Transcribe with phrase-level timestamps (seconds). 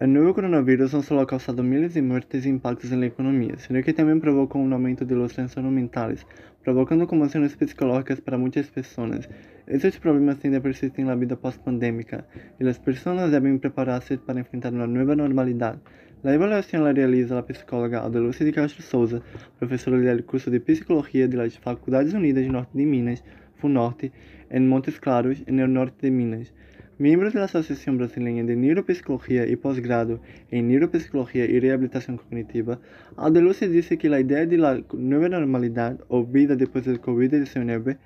[0.00, 3.82] É, o novo coronavírus não só causou milhares de mortes e impactos na economia, sino
[3.82, 6.24] que também provocou um aumento de los transtornos mentais,
[6.62, 9.28] provocando comoções psicológicas para muitas pessoas.
[9.66, 12.24] Esses problemas ainda persistem na vida pós-pandêmica,
[12.60, 15.80] e as pessoas devem preparar-se para enfrentar uma nova normalidade.
[16.22, 19.20] A avaliação la realiza a psicóloga Adelúcia de Castro Souza,
[19.58, 23.24] professora do curso de Psicologia das Faculdades Unidas de Norte de Minas,
[23.56, 24.12] FUNORTE,
[24.48, 26.54] em Montes Claros, no norte de Minas.
[27.00, 32.80] Membro da Associação Brasileira de Neuropsicologia e Pós-Grado em Neuropsicologia e Reabilitação Cognitiva,
[33.16, 37.96] Aldeluce disse que a ideia de la nova normalidade ou vida depois do Covid-19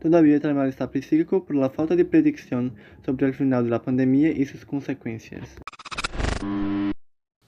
[0.00, 2.72] todavia mal-estar psíquico por la falta de predição
[3.04, 5.44] sobre o final da pandemia e suas consequências.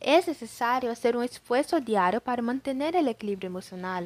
[0.01, 4.05] É necessário fazer um esforço diário para manter o equilíbrio emocional.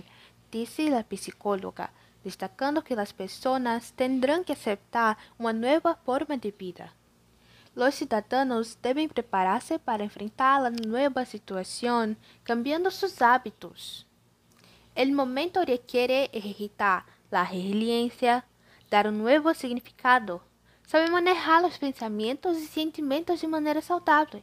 [0.59, 1.93] Dice la psicóloga
[2.27, 6.93] destacando que las personas tendrán que aceptar una nueva forma de vida.
[7.77, 14.09] Los ciudadanos deben prepararse para enfrentar la nueva situación cambiando sus hábitos.
[14.97, 18.45] El momento requiere ejercitar la resiliencia,
[18.91, 20.43] dar un nuevo significado,
[20.85, 24.43] saber manejar los pensamientos y sentimientos de manera saludable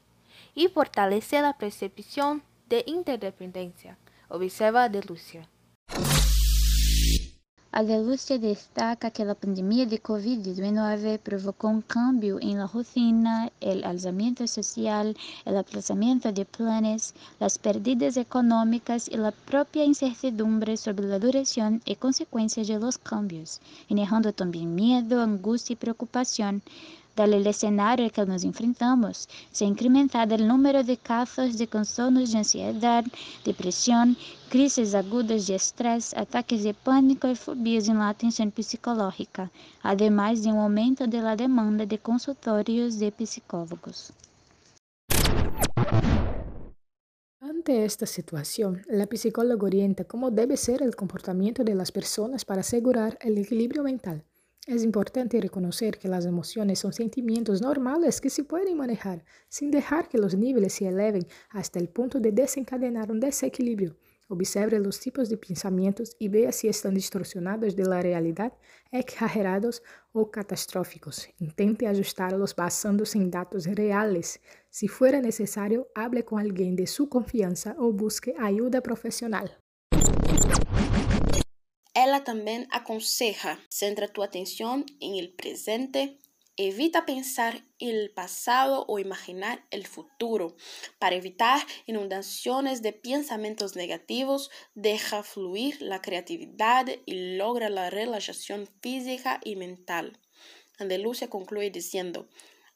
[0.56, 3.98] y fortalecer la percepción de interdependencia.
[4.30, 5.02] Observa de.
[7.76, 13.88] A Lúcia destaca que a pandemia de COVID-19 provocou um cambio em la rotina, o
[13.88, 15.08] aislamiento social,
[15.44, 21.96] o aplazamento de planos, as perdas econômicas e a própria incertidumbre sobre a duração e
[21.96, 24.32] consequências de los cambios, generando
[25.20, 27.03] angústia e preocupação Dado el
[27.46, 33.04] escenario que nos enfrentamos, se ha incrementado el número de casos de trastornos de ansiedad,
[33.46, 34.18] depresión,
[34.50, 40.52] crisis agudas de estrés, ataques de pánico y fobias en la atención psicológica, además de
[40.52, 44.14] un aumento de la demanda de consultorios de psicólogos.
[47.40, 52.62] Ante esta situación, la psicóloga orienta cómo debe ser el comportamiento de las personas para
[52.62, 54.24] asegurar el equilibrio mental.
[54.66, 60.08] Es importante reconocer que las emociones son sentimientos normales que se pueden manejar sin dejar
[60.08, 63.98] que los niveles se eleven hasta el punto de desencadenar un desequilibrio.
[64.30, 68.54] Observe los tipos de pensamientos y vea si están distorsionados de la realidad,
[68.90, 71.28] exagerados o catastróficos.
[71.40, 74.40] Intente ajustarlos basándose en datos reales.
[74.70, 79.63] Si fuera necesario, hable con alguien de su confianza o busque ayuda profesional.
[82.20, 86.18] Também aconseja: centra tua atenção em el presente,
[86.56, 90.56] evita pensar el pasado o imaginar el futuro.
[91.00, 99.40] Para evitar inundaciones de pensamientos negativos, deja fluir la creatividad y logra la relajación física
[99.44, 100.20] y mental.
[100.78, 102.28] Andalucía concluye diciendo,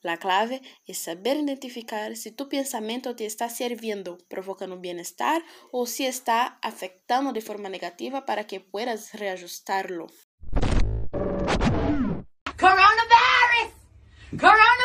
[0.02, 6.06] la clave es saber identificar si tu pensamiento te está sirviendo, provocando bienestar o si
[6.06, 10.08] está afectando de forma negativa para que puedas reajustarlo.
[12.59, 13.74] Coronavirus!
[14.40, 14.77] Coronavirus!